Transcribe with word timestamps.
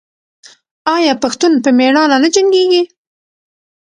آیا 0.95 1.13
پښتون 1.23 1.53
په 1.63 1.69
میړانه 1.77 2.17
نه 2.23 2.29
جنګیږي؟ 2.35 2.83